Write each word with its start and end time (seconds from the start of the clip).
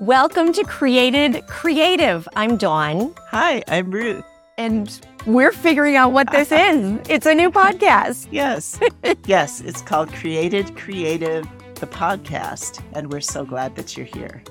Welcome 0.00 0.52
to 0.52 0.62
Created 0.64 1.46
Creative. 1.46 2.28
I'm 2.36 2.58
Dawn. 2.58 3.14
Hi, 3.28 3.62
I'm 3.66 3.90
Ruth. 3.90 4.24
And 4.58 5.00
we're 5.24 5.52
figuring 5.52 5.96
out 5.96 6.12
what 6.12 6.30
this 6.30 6.52
is. 6.52 7.00
It's 7.08 7.24
a 7.24 7.34
new 7.34 7.50
podcast. 7.50 8.28
Yes. 8.30 8.78
yes, 9.26 9.62
it's 9.62 9.80
called 9.80 10.12
Created 10.12 10.76
Creative, 10.76 11.48
the 11.76 11.86
podcast. 11.86 12.82
And 12.92 13.10
we're 13.10 13.22
so 13.22 13.46
glad 13.46 13.74
that 13.76 13.96
you're 13.96 14.04
here. 14.04 14.42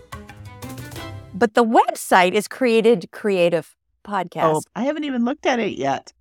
But 1.35 1.53
the 1.53 1.63
website 1.63 2.33
is 2.33 2.47
Created 2.47 3.09
Creative 3.11 3.75
Podcast. 4.03 4.55
Oh, 4.55 4.61
I 4.75 4.83
haven't 4.85 5.03
even 5.03 5.25
looked 5.25 5.45
at 5.45 5.59
it 5.59 5.77
yet. 5.77 6.11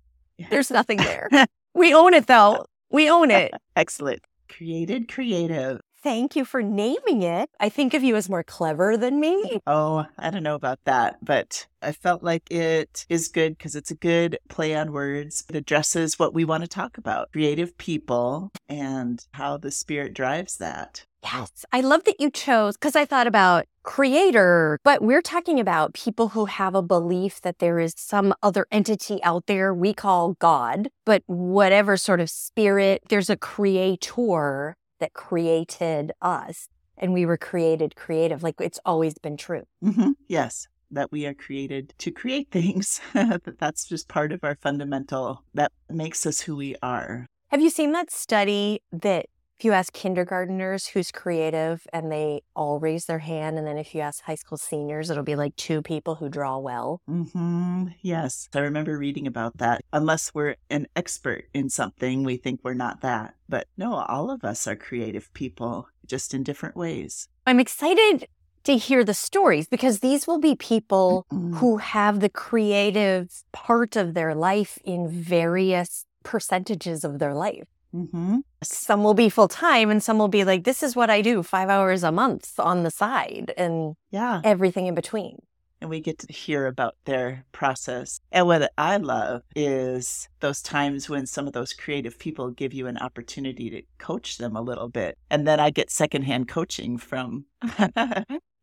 There's 0.51 0.69
nothing 0.69 0.97
there. 0.97 1.29
we 1.73 1.95
own 1.95 2.13
it 2.13 2.27
though. 2.27 2.65
We 2.91 3.09
own 3.09 3.31
it. 3.31 3.53
Excellent. 3.75 4.21
Created 4.49 5.07
Creative 5.07 5.81
thank 6.05 6.35
you 6.35 6.45
for 6.45 6.61
naming 6.61 7.23
it. 7.23 7.49
I 7.59 7.67
think 7.67 7.95
of 7.95 8.03
you 8.03 8.15
as 8.15 8.29
more 8.29 8.43
clever 8.43 8.95
than 8.95 9.19
me. 9.19 9.59
Oh, 9.65 10.05
I 10.19 10.29
don't 10.29 10.43
know 10.43 10.53
about 10.53 10.77
that, 10.85 11.17
but 11.23 11.65
I 11.81 11.93
felt 11.93 12.21
like 12.21 12.43
it 12.51 13.07
is 13.09 13.27
good 13.27 13.57
because 13.57 13.75
it's 13.75 13.89
a 13.89 13.95
good 13.95 14.37
play 14.47 14.75
on 14.75 14.91
words. 14.91 15.43
It 15.49 15.55
addresses 15.55 16.19
what 16.19 16.31
we 16.31 16.45
want 16.45 16.61
to 16.61 16.67
talk 16.67 16.99
about 16.99 17.31
creative 17.31 17.75
people 17.79 18.51
and 18.69 19.25
how 19.31 19.57
the 19.57 19.71
spirit 19.71 20.13
drives 20.13 20.57
that. 20.57 21.05
Yes. 21.23 21.65
I 21.73 21.81
love 21.81 22.03
that 22.03 22.21
you 22.21 22.29
chose 22.29 22.77
because 22.77 22.95
I 22.95 23.05
thought 23.05 23.25
about 23.25 23.65
creator, 23.81 24.79
but 24.83 25.01
we're 25.01 25.23
talking 25.23 25.59
about 25.59 25.95
people 25.95 26.29
who 26.29 26.45
have 26.45 26.75
a 26.75 26.83
belief 26.83 27.41
that 27.41 27.57
there 27.57 27.79
is 27.79 27.95
some 27.97 28.31
other 28.43 28.67
entity 28.71 29.23
out 29.23 29.47
there 29.47 29.73
we 29.73 29.91
call 29.91 30.33
God, 30.33 30.89
but 31.03 31.23
whatever 31.25 31.97
sort 31.97 32.19
of 32.19 32.29
spirit, 32.29 33.01
there's 33.09 33.31
a 33.31 33.37
creator 33.37 34.75
that 34.99 35.13
created 35.13 36.11
us 36.21 36.67
and 36.97 37.13
we 37.13 37.25
were 37.25 37.37
created 37.37 37.95
creative. 37.95 38.43
Like 38.43 38.55
it's 38.59 38.79
always 38.85 39.17
been 39.17 39.37
true. 39.37 39.63
Mm-hmm. 39.83 40.11
Yes, 40.27 40.67
that 40.91 41.11
we 41.11 41.25
are 41.25 41.33
created 41.33 41.93
to 41.99 42.11
create 42.11 42.49
things. 42.51 43.01
that's 43.13 43.87
just 43.87 44.07
part 44.07 44.31
of 44.31 44.43
our 44.43 44.55
fundamental 44.55 45.43
that 45.53 45.71
makes 45.89 46.25
us 46.25 46.41
who 46.41 46.55
we 46.55 46.75
are. 46.81 47.27
Have 47.49 47.61
you 47.61 47.69
seen 47.69 47.91
that 47.93 48.11
study 48.11 48.81
that 48.91 49.27
if 49.57 49.63
you 49.63 49.71
ask 49.71 49.93
kindergarteners 49.93 50.89
who's 50.89 51.11
creative 51.11 51.87
and 51.93 52.11
they 52.11 52.41
all 52.55 52.79
raise 52.79 53.05
their 53.05 53.19
hand 53.19 53.57
and 53.57 53.65
then 53.65 53.77
if 53.77 53.95
you 53.95 54.01
ask 54.01 54.23
high 54.23 54.35
school 54.35 54.57
seniors 54.57 55.09
it'll 55.09 55.23
be 55.23 55.35
like 55.35 55.55
two 55.55 55.81
people 55.81 56.15
who 56.15 56.29
draw 56.29 56.57
well 56.57 57.01
mm-hmm. 57.09 57.87
yes 58.01 58.49
i 58.53 58.59
remember 58.59 58.97
reading 58.97 59.27
about 59.27 59.57
that 59.57 59.81
unless 59.93 60.33
we're 60.33 60.55
an 60.69 60.87
expert 60.95 61.45
in 61.53 61.69
something 61.69 62.23
we 62.23 62.37
think 62.37 62.59
we're 62.63 62.73
not 62.73 63.01
that 63.01 63.35
but 63.47 63.67
no 63.77 63.93
all 63.93 64.29
of 64.29 64.43
us 64.43 64.67
are 64.67 64.75
creative 64.75 65.33
people 65.33 65.87
just 66.05 66.33
in 66.33 66.43
different 66.43 66.75
ways 66.75 67.29
i'm 67.45 67.59
excited 67.59 68.27
to 68.63 68.77
hear 68.77 69.03
the 69.03 69.13
stories 69.13 69.67
because 69.67 69.99
these 69.99 70.25
will 70.25 70.39
be 70.39 70.55
people 70.55 71.25
mm-hmm. 71.31 71.55
who 71.57 71.77
have 71.77 72.19
the 72.19 72.29
creative 72.29 73.43
part 73.51 73.95
of 73.95 74.15
their 74.15 74.33
life 74.33 74.79
in 74.83 75.07
various 75.07 76.05
percentages 76.23 77.03
of 77.03 77.19
their 77.19 77.35
life 77.35 77.67
Mm-hmm. 77.95 78.39
Some 78.61 79.03
will 79.03 79.13
be 79.13 79.29
full 79.29 79.47
time 79.47 79.89
and 79.89 80.03
some 80.03 80.17
will 80.17 80.27
be 80.27 80.43
like, 80.43 80.65
this 80.65 80.83
is 80.83 80.95
what 80.95 81.09
I 81.09 81.21
do 81.21 81.41
five 81.43 81.69
hours 81.69 82.03
a 82.03 82.11
month 82.11 82.59
on 82.59 82.83
the 82.83 82.91
side 82.91 83.53
and 83.55 83.95
yeah, 84.11 84.41
everything 84.43 84.87
in 84.87 84.95
between. 84.95 85.37
And 85.81 85.89
we 85.89 85.99
get 85.99 86.19
to 86.19 86.33
hear 86.33 86.67
about 86.67 86.95
their 87.05 87.45
process. 87.51 88.19
And 88.31 88.47
what 88.47 88.71
I 88.77 88.97
love 88.97 89.43
is 89.55 90.27
those 90.39 90.61
times 90.61 91.09
when 91.09 91.25
some 91.25 91.47
of 91.47 91.53
those 91.53 91.73
creative 91.73 92.17
people 92.17 92.49
give 92.49 92.73
you 92.73 92.87
an 92.87 92.97
opportunity 92.97 93.69
to 93.69 93.81
coach 93.97 94.37
them 94.37 94.55
a 94.55 94.61
little 94.61 94.89
bit. 94.89 95.17
And 95.29 95.47
then 95.47 95.59
I 95.59 95.69
get 95.69 95.91
secondhand 95.91 96.47
coaching 96.47 96.97
from 96.97 97.45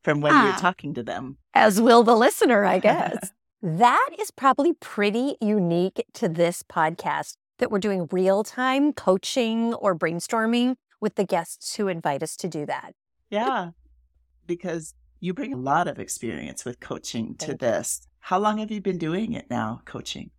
from 0.02 0.20
when 0.20 0.32
ah, 0.32 0.46
you're 0.46 0.58
talking 0.58 0.94
to 0.94 1.02
them. 1.02 1.38
As 1.54 1.80
will 1.80 2.02
the 2.02 2.16
listener, 2.16 2.64
I 2.64 2.78
guess. 2.78 3.30
that 3.62 4.10
is 4.18 4.30
probably 4.30 4.72
pretty 4.72 5.36
unique 5.40 6.04
to 6.14 6.28
this 6.28 6.62
podcast 6.62 7.36
that 7.62 7.70
we're 7.70 7.78
doing 7.78 8.08
real 8.10 8.42
time 8.42 8.92
coaching 8.92 9.72
or 9.74 9.94
brainstorming 9.94 10.74
with 11.00 11.14
the 11.14 11.22
guests 11.22 11.76
who 11.76 11.86
invite 11.86 12.20
us 12.20 12.36
to 12.36 12.48
do 12.48 12.66
that. 12.66 12.92
Yeah, 13.30 13.70
because 14.48 14.94
you 15.20 15.32
bring 15.32 15.54
a 15.54 15.56
lot 15.56 15.86
of 15.86 16.00
experience 16.00 16.64
with 16.64 16.80
coaching 16.80 17.36
to 17.36 17.54
this. 17.54 18.08
How 18.18 18.40
long 18.40 18.58
have 18.58 18.72
you 18.72 18.80
been 18.80 18.98
doing 18.98 19.32
it 19.32 19.46
now, 19.48 19.80
coaching? 19.84 20.32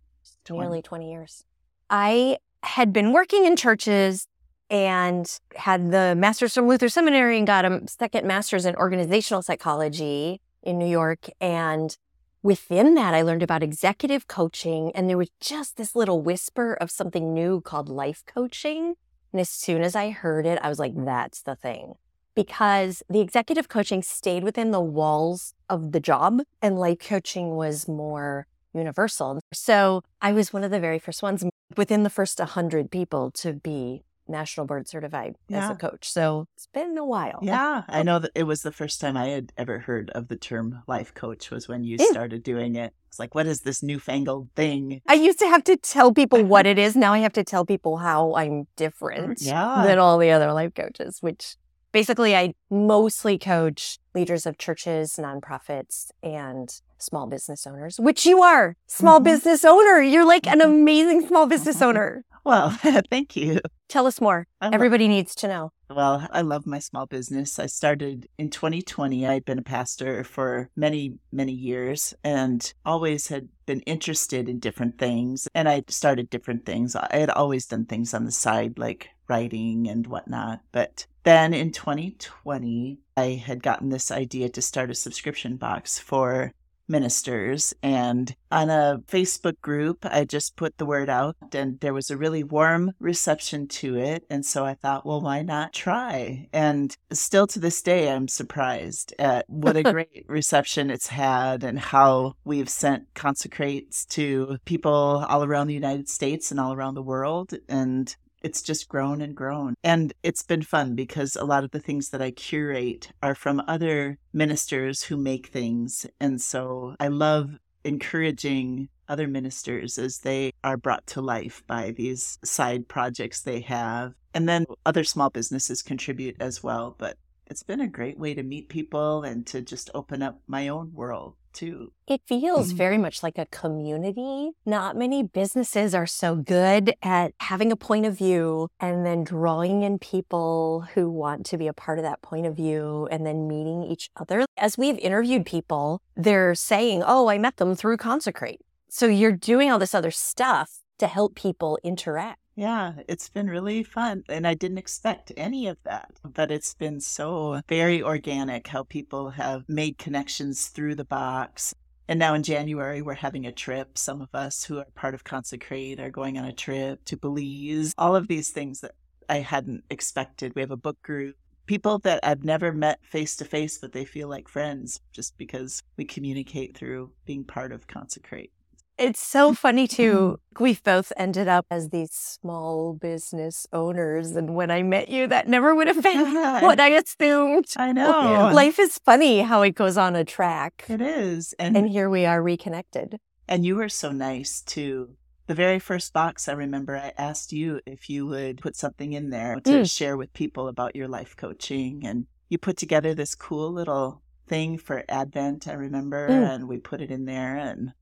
20. 0.44 0.60
Nearly 0.60 0.82
20 0.82 1.10
years. 1.10 1.44
I 1.88 2.36
had 2.62 2.92
been 2.92 3.12
working 3.12 3.46
in 3.46 3.56
churches 3.56 4.28
and 4.68 5.40
had 5.56 5.92
the 5.92 6.14
master's 6.14 6.52
from 6.52 6.68
Luther 6.68 6.90
Seminary 6.90 7.38
and 7.38 7.46
got 7.46 7.64
a 7.64 7.80
second 7.88 8.26
master's 8.26 8.66
in 8.66 8.76
organizational 8.76 9.40
psychology 9.40 10.42
in 10.62 10.78
New 10.78 10.86
York. 10.86 11.30
And 11.40 11.96
within 12.44 12.94
that, 12.94 13.14
I 13.14 13.22
learned 13.22 13.42
about 13.42 13.62
executive 13.62 14.28
coaching, 14.28 14.92
and 14.94 15.08
there 15.08 15.18
was 15.18 15.30
just 15.40 15.76
this 15.76 15.96
little 15.96 16.20
whisper 16.20 16.74
of 16.74 16.90
something 16.90 17.32
new 17.32 17.62
called 17.62 17.88
life 17.88 18.22
coaching. 18.26 18.94
And 19.32 19.40
as 19.40 19.48
soon 19.48 19.82
as 19.82 19.96
I 19.96 20.10
heard 20.10 20.46
it, 20.46 20.60
I 20.62 20.68
was 20.68 20.78
like, 20.78 20.92
that's 20.94 21.42
the 21.42 21.56
thing. 21.56 21.94
Because 22.36 23.02
the 23.08 23.20
executive 23.20 23.68
coaching 23.68 24.02
stayed 24.02 24.44
within 24.44 24.70
the 24.70 24.80
walls 24.80 25.54
of 25.70 25.92
the 25.92 26.00
job, 26.00 26.42
and 26.60 26.78
life 26.78 26.98
coaching 27.00 27.56
was 27.56 27.88
more 27.88 28.46
universal. 28.74 29.40
So 29.52 30.02
I 30.20 30.32
was 30.32 30.52
one 30.52 30.64
of 30.64 30.70
the 30.70 30.80
very 30.80 30.98
first 30.98 31.22
ones 31.22 31.44
within 31.76 32.02
the 32.02 32.10
first 32.10 32.38
100 32.38 32.90
people 32.90 33.30
to 33.30 33.54
be 33.54 34.02
national 34.28 34.66
board 34.66 34.88
certified 34.88 35.36
yeah. 35.48 35.64
as 35.64 35.70
a 35.70 35.74
coach. 35.74 36.10
So 36.10 36.46
it's 36.54 36.66
been 36.66 36.96
a 36.98 37.04
while. 37.04 37.40
Yeah. 37.54 37.82
I 37.88 38.00
oh. 38.00 38.02
know 38.02 38.18
that 38.20 38.30
it 38.34 38.44
was 38.44 38.62
the 38.62 38.72
first 38.72 39.00
time 39.00 39.16
I 39.16 39.28
had 39.28 39.52
ever 39.58 39.80
heard 39.80 40.10
of 40.10 40.28
the 40.28 40.36
term 40.36 40.82
life 40.86 41.12
coach 41.12 41.50
was 41.50 41.68
when 41.68 41.84
you 41.84 41.98
started 41.98 42.42
doing 42.42 42.74
it. 42.74 42.94
It's 43.08 43.18
like, 43.18 43.34
what 43.34 43.46
is 43.46 43.60
this 43.60 43.82
newfangled 43.82 44.48
thing? 44.56 45.02
I 45.06 45.14
used 45.14 45.38
to 45.40 45.46
have 45.46 45.62
to 45.64 45.76
tell 45.76 46.12
people 46.12 46.42
what 46.44 46.66
it 46.66 46.78
is. 46.78 46.96
Now 46.96 47.12
I 47.12 47.18
have 47.18 47.34
to 47.34 47.44
tell 47.44 47.66
people 47.66 47.98
how 47.98 48.34
I'm 48.34 48.50
mm, 48.50 48.66
different 48.76 49.42
yeah. 49.42 49.82
than 49.86 49.98
all 49.98 50.18
the 50.18 50.30
other 50.30 50.52
life 50.52 50.74
coaches, 50.74 51.18
which 51.20 51.56
basically 51.92 52.34
I 52.34 52.54
mostly 52.70 53.38
coach 53.38 53.98
leaders 54.14 54.46
of 54.46 54.58
churches, 54.58 55.16
nonprofits, 55.16 56.10
and 56.22 56.68
small 57.04 57.26
business 57.26 57.66
owners, 57.66 57.98
which 57.98 58.26
you 58.26 58.42
are. 58.42 58.76
Small 58.86 59.18
mm-hmm. 59.18 59.24
business 59.24 59.64
owner. 59.64 60.00
You're 60.00 60.26
like 60.26 60.46
an 60.46 60.60
mm-hmm. 60.60 60.70
amazing 60.70 61.26
small 61.26 61.46
business 61.46 61.80
owner. 61.88 62.24
Well, 62.44 62.70
thank 63.10 63.36
you. 63.36 63.60
Tell 63.88 64.06
us 64.06 64.20
more. 64.20 64.46
Everybody 64.60 65.08
needs 65.08 65.34
to 65.36 65.48
know. 65.48 65.70
Well, 65.88 66.26
I 66.30 66.42
love 66.42 66.66
my 66.66 66.78
small 66.78 67.06
business. 67.06 67.58
I 67.58 67.66
started 67.66 68.28
in 68.38 68.50
2020. 68.50 69.26
I'd 69.26 69.44
been 69.44 69.58
a 69.58 69.62
pastor 69.62 70.24
for 70.24 70.68
many, 70.76 71.14
many 71.32 71.52
years 71.52 72.14
and 72.22 72.72
always 72.84 73.28
had 73.28 73.48
been 73.66 73.80
interested 73.80 74.48
in 74.48 74.58
different 74.58 74.98
things. 74.98 75.48
And 75.54 75.68
I 75.68 75.84
started 75.88 76.30
different 76.30 76.66
things. 76.66 76.96
I 76.96 77.08
had 77.12 77.30
always 77.30 77.66
done 77.66 77.86
things 77.86 78.12
on 78.12 78.24
the 78.24 78.32
side, 78.32 78.78
like 78.78 79.08
writing 79.28 79.88
and 79.88 80.06
whatnot. 80.06 80.60
But 80.72 81.06
then 81.22 81.54
in 81.54 81.72
2020, 81.72 82.98
I 83.16 83.42
had 83.44 83.62
gotten 83.62 83.88
this 83.88 84.10
idea 84.10 84.48
to 84.50 84.62
start 84.62 84.90
a 84.90 84.94
subscription 84.94 85.56
box 85.56 85.98
for 85.98 86.52
ministers. 86.88 87.74
And 87.82 88.34
on 88.50 88.70
a 88.70 89.00
Facebook 89.06 89.60
group, 89.60 89.98
I 90.04 90.24
just 90.24 90.56
put 90.56 90.78
the 90.78 90.86
word 90.86 91.08
out, 91.08 91.36
and 91.52 91.80
there 91.80 91.94
was 91.94 92.10
a 92.10 92.16
really 92.16 92.44
warm 92.44 92.92
reception 92.98 93.68
to 93.68 93.96
it. 93.96 94.24
And 94.30 94.44
so 94.44 94.64
I 94.64 94.74
thought, 94.74 95.06
well, 95.06 95.20
why 95.20 95.42
not 95.42 95.72
try? 95.72 96.48
And 96.52 96.96
still 97.12 97.46
to 97.48 97.58
this 97.58 97.82
day, 97.82 98.10
I'm 98.10 98.28
surprised 98.28 99.14
at 99.18 99.48
what 99.48 99.76
a 99.76 99.82
great 99.92 100.24
reception 100.28 100.90
it's 100.90 101.08
had 101.08 101.64
and 101.64 101.78
how 101.78 102.34
we've 102.44 102.68
sent 102.68 103.12
consecrates 103.14 104.04
to 104.06 104.58
people 104.64 105.24
all 105.28 105.44
around 105.44 105.66
the 105.66 105.74
United 105.74 106.08
States 106.08 106.50
and 106.50 106.60
all 106.60 106.72
around 106.72 106.94
the 106.94 107.02
world. 107.02 107.54
And 107.68 108.14
it's 108.44 108.60
just 108.60 108.88
grown 108.88 109.22
and 109.22 109.34
grown. 109.34 109.74
And 109.82 110.12
it's 110.22 110.42
been 110.42 110.62
fun 110.62 110.94
because 110.94 111.34
a 111.34 111.44
lot 111.44 111.64
of 111.64 111.70
the 111.70 111.80
things 111.80 112.10
that 112.10 112.20
I 112.20 112.30
curate 112.30 113.10
are 113.22 113.34
from 113.34 113.62
other 113.66 114.18
ministers 114.34 115.02
who 115.02 115.16
make 115.16 115.46
things. 115.46 116.06
And 116.20 116.40
so 116.40 116.94
I 117.00 117.08
love 117.08 117.58
encouraging 117.84 118.90
other 119.08 119.26
ministers 119.26 119.98
as 119.98 120.18
they 120.18 120.52
are 120.62 120.76
brought 120.76 121.06
to 121.06 121.22
life 121.22 121.62
by 121.66 121.92
these 121.92 122.38
side 122.44 122.86
projects 122.86 123.40
they 123.40 123.60
have. 123.60 124.12
And 124.34 124.46
then 124.46 124.66
other 124.84 125.04
small 125.04 125.30
businesses 125.30 125.80
contribute 125.80 126.36
as 126.38 126.62
well. 126.62 126.96
But 126.98 127.16
it's 127.46 127.62
been 127.62 127.80
a 127.80 127.88
great 127.88 128.18
way 128.18 128.34
to 128.34 128.42
meet 128.42 128.68
people 128.68 129.22
and 129.22 129.46
to 129.48 129.60
just 129.60 129.90
open 129.94 130.22
up 130.22 130.40
my 130.46 130.68
own 130.68 130.92
world 130.94 131.34
too. 131.52 131.92
It 132.06 132.20
feels 132.26 132.68
mm-hmm. 132.68 132.76
very 132.76 132.98
much 132.98 133.22
like 133.22 133.38
a 133.38 133.46
community. 133.46 134.50
Not 134.66 134.96
many 134.96 135.22
businesses 135.22 135.94
are 135.94 136.06
so 136.06 136.34
good 136.34 136.94
at 137.02 137.32
having 137.40 137.72
a 137.72 137.76
point 137.76 138.06
of 138.06 138.18
view 138.18 138.68
and 138.80 139.06
then 139.06 139.24
drawing 139.24 139.82
in 139.82 139.98
people 139.98 140.86
who 140.94 141.08
want 141.08 141.46
to 141.46 141.56
be 141.56 141.68
a 141.68 141.72
part 141.72 141.98
of 141.98 142.02
that 142.04 142.22
point 142.22 142.46
of 142.46 142.56
view 142.56 143.08
and 143.10 143.24
then 143.24 143.48
meeting 143.48 143.84
each 143.84 144.10
other. 144.16 144.44
As 144.56 144.76
we've 144.76 144.98
interviewed 144.98 145.46
people, 145.46 146.02
they're 146.16 146.54
saying, 146.54 147.02
Oh, 147.06 147.28
I 147.28 147.38
met 147.38 147.56
them 147.56 147.74
through 147.74 147.96
Consecrate. 147.96 148.60
So 148.88 149.06
you're 149.06 149.32
doing 149.32 149.70
all 149.70 149.78
this 149.78 149.94
other 149.94 150.10
stuff 150.10 150.80
to 150.98 151.06
help 151.06 151.34
people 151.34 151.78
interact. 151.82 152.38
Yeah, 152.56 152.92
it's 153.08 153.28
been 153.28 153.48
really 153.48 153.82
fun. 153.82 154.22
And 154.28 154.46
I 154.46 154.54
didn't 154.54 154.78
expect 154.78 155.32
any 155.36 155.66
of 155.66 155.76
that, 155.84 156.12
but 156.22 156.52
it's 156.52 156.74
been 156.74 157.00
so 157.00 157.60
very 157.68 158.00
organic 158.02 158.68
how 158.68 158.84
people 158.84 159.30
have 159.30 159.68
made 159.68 159.98
connections 159.98 160.68
through 160.68 160.94
the 160.94 161.04
box. 161.04 161.74
And 162.06 162.18
now 162.18 162.34
in 162.34 162.42
January, 162.44 163.02
we're 163.02 163.14
having 163.14 163.46
a 163.46 163.52
trip. 163.52 163.98
Some 163.98 164.20
of 164.20 164.28
us 164.34 164.62
who 164.62 164.78
are 164.78 164.86
part 164.94 165.14
of 165.14 165.24
Consecrate 165.24 165.98
are 165.98 166.10
going 166.10 166.38
on 166.38 166.44
a 166.44 166.52
trip 166.52 167.04
to 167.06 167.16
Belize. 167.16 167.92
All 167.98 168.14
of 168.14 168.28
these 168.28 168.50
things 168.50 168.80
that 168.82 168.92
I 169.28 169.38
hadn't 169.38 169.84
expected. 169.90 170.54
We 170.54 170.60
have 170.60 170.70
a 170.70 170.76
book 170.76 171.00
group. 171.02 171.36
People 171.66 171.98
that 172.00 172.20
I've 172.22 172.44
never 172.44 172.72
met 172.72 173.00
face 173.02 173.36
to 173.36 173.44
face, 173.44 173.78
but 173.78 173.92
they 173.92 174.04
feel 174.04 174.28
like 174.28 174.48
friends 174.48 175.00
just 175.12 175.36
because 175.38 175.82
we 175.96 176.04
communicate 176.04 176.76
through 176.76 177.10
being 177.24 177.42
part 177.42 177.72
of 177.72 177.86
Consecrate. 177.86 178.52
It's 178.96 179.20
so 179.20 179.54
funny 179.54 179.88
too. 179.88 180.38
We've 180.60 180.82
both 180.82 181.12
ended 181.16 181.48
up 181.48 181.66
as 181.68 181.88
these 181.88 182.12
small 182.12 182.94
business 182.94 183.66
owners. 183.72 184.32
And 184.32 184.54
when 184.54 184.70
I 184.70 184.82
met 184.84 185.08
you, 185.08 185.26
that 185.26 185.48
never 185.48 185.74
would 185.74 185.88
have 185.88 186.02
been 186.02 186.34
what 186.34 186.78
I 186.80 186.90
assumed. 186.90 187.66
I 187.76 187.92
know. 187.92 188.52
Life 188.54 188.78
is 188.78 189.00
funny 189.04 189.40
how 189.40 189.62
it 189.62 189.74
goes 189.74 189.96
on 189.98 190.14
a 190.14 190.24
track. 190.24 190.84
It 190.88 191.00
is. 191.00 191.54
And, 191.58 191.76
and 191.76 191.88
here 191.88 192.08
we 192.08 192.24
are 192.24 192.40
reconnected. 192.40 193.18
And 193.48 193.66
you 193.66 193.76
were 193.76 193.88
so 193.88 194.12
nice 194.12 194.60
too. 194.60 195.16
The 195.46 195.54
very 195.54 195.78
first 195.78 196.12
box, 196.12 196.48
I 196.48 196.52
remember 196.52 196.96
I 196.96 197.12
asked 197.18 197.52
you 197.52 197.80
if 197.84 198.08
you 198.08 198.26
would 198.26 198.62
put 198.62 198.76
something 198.76 199.12
in 199.12 199.28
there 199.28 199.56
to 199.56 199.70
mm. 199.70 199.90
share 199.90 200.16
with 200.16 200.32
people 200.32 200.68
about 200.68 200.96
your 200.96 201.08
life 201.08 201.36
coaching. 201.36 202.06
And 202.06 202.26
you 202.48 202.58
put 202.58 202.76
together 202.76 203.12
this 203.12 203.34
cool 203.34 203.70
little 203.70 204.22
thing 204.46 204.78
for 204.78 205.04
Advent, 205.08 205.68
I 205.68 205.74
remember, 205.74 206.28
mm. 206.28 206.54
and 206.54 206.68
we 206.68 206.78
put 206.78 207.02
it 207.02 207.10
in 207.10 207.26
there. 207.26 207.56
And 207.56 207.92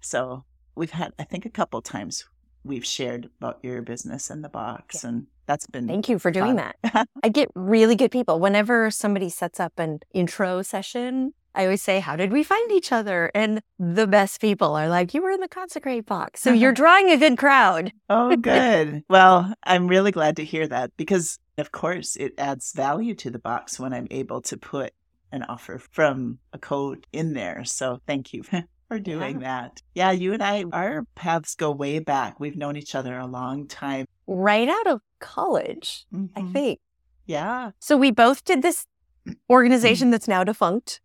so 0.00 0.44
we've 0.74 0.90
had, 0.90 1.12
I 1.18 1.24
think, 1.24 1.44
a 1.44 1.50
couple 1.50 1.80
times 1.82 2.24
we've 2.64 2.84
shared 2.84 3.30
about 3.38 3.58
your 3.62 3.82
business 3.82 4.30
in 4.30 4.42
the 4.42 4.48
box, 4.48 5.02
yeah. 5.02 5.10
and 5.10 5.26
that's 5.46 5.66
been. 5.66 5.86
Thank 5.86 6.08
you 6.08 6.18
for 6.18 6.30
doing 6.30 6.56
fun. 6.56 6.72
that. 6.82 7.08
I 7.22 7.28
get 7.28 7.50
really 7.54 7.96
good 7.96 8.10
people. 8.10 8.38
Whenever 8.38 8.90
somebody 8.90 9.28
sets 9.28 9.58
up 9.58 9.78
an 9.78 10.00
intro 10.12 10.62
session, 10.62 11.32
I 11.54 11.64
always 11.64 11.82
say, 11.82 12.00
How 12.00 12.16
did 12.16 12.32
we 12.32 12.44
find 12.44 12.70
each 12.72 12.92
other? 12.92 13.30
And 13.34 13.60
the 13.78 14.06
best 14.06 14.40
people 14.40 14.74
are 14.74 14.88
like, 14.88 15.14
You 15.14 15.22
were 15.22 15.30
in 15.30 15.40
the 15.40 15.48
consecrate 15.48 16.06
box. 16.06 16.40
So 16.40 16.52
you're 16.52 16.72
drawing 16.80 17.10
a 17.10 17.16
good 17.16 17.38
crowd. 17.38 17.92
oh, 18.08 18.36
good. 18.40 19.02
well, 19.08 19.52
I'm 19.64 19.88
really 19.88 20.12
glad 20.12 20.36
to 20.36 20.44
hear 20.44 20.68
that 20.68 20.92
because, 20.96 21.38
of 21.58 21.72
course, 21.72 22.16
it 22.16 22.34
adds 22.38 22.72
value 22.72 23.14
to 23.16 23.30
the 23.30 23.38
box 23.38 23.80
when 23.80 23.92
I'm 23.92 24.08
able 24.10 24.42
to 24.42 24.56
put 24.56 24.92
an 25.32 25.44
offer 25.44 25.78
from 25.78 26.38
a 26.52 26.58
code 26.58 27.06
in 27.12 27.34
there. 27.34 27.64
So 27.64 28.00
thank 28.06 28.32
you 28.32 28.42
for 28.90 28.98
doing 28.98 29.40
yeah. 29.40 29.46
that. 29.46 29.82
Yeah, 29.94 30.10
you 30.10 30.32
and 30.32 30.42
I, 30.42 30.64
our 30.72 31.04
paths 31.14 31.54
go 31.54 31.70
way 31.70 32.00
back. 32.00 32.40
We've 32.40 32.56
known 32.56 32.76
each 32.76 32.96
other 32.96 33.16
a 33.16 33.26
long 33.26 33.68
time. 33.68 34.06
Right 34.26 34.68
out 34.68 34.88
of 34.88 35.00
college, 35.20 36.06
mm-hmm. 36.12 36.36
I 36.36 36.52
think. 36.52 36.80
Yeah. 37.24 37.70
So 37.78 37.96
we 37.96 38.10
both 38.10 38.44
did 38.44 38.62
this 38.62 38.86
organization 39.48 40.10
that's 40.10 40.26
now 40.26 40.42
defunct, 40.42 41.00